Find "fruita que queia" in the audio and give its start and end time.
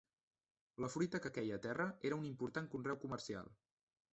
0.93-1.59